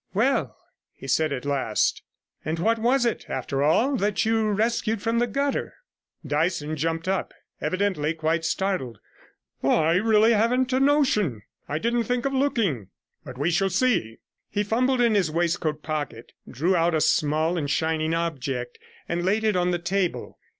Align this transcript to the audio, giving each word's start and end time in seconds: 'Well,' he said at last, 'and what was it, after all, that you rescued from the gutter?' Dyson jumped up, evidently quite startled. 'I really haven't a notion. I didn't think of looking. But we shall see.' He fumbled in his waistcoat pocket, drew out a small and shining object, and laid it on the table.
'Well,' 0.15 0.57
he 0.95 1.07
said 1.07 1.31
at 1.31 1.45
last, 1.45 2.01
'and 2.43 2.57
what 2.57 2.79
was 2.79 3.05
it, 3.05 3.25
after 3.29 3.61
all, 3.61 3.97
that 3.97 4.25
you 4.25 4.49
rescued 4.49 4.99
from 4.99 5.19
the 5.19 5.27
gutter?' 5.27 5.75
Dyson 6.25 6.75
jumped 6.75 7.07
up, 7.07 7.35
evidently 7.61 8.15
quite 8.15 8.43
startled. 8.43 8.97
'I 9.61 9.93
really 9.97 10.33
haven't 10.33 10.73
a 10.73 10.79
notion. 10.79 11.43
I 11.69 11.77
didn't 11.77 12.05
think 12.05 12.25
of 12.25 12.33
looking. 12.33 12.87
But 13.23 13.37
we 13.37 13.51
shall 13.51 13.69
see.' 13.69 14.17
He 14.49 14.63
fumbled 14.63 15.01
in 15.01 15.13
his 15.13 15.29
waistcoat 15.29 15.83
pocket, 15.83 16.31
drew 16.49 16.75
out 16.75 16.95
a 16.95 16.99
small 17.01 17.55
and 17.55 17.69
shining 17.69 18.15
object, 18.15 18.79
and 19.07 19.23
laid 19.23 19.43
it 19.43 19.55
on 19.55 19.69
the 19.69 19.77
table. 19.77 20.39